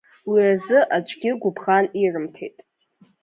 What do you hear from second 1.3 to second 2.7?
гәыбӷан ирымҭеит.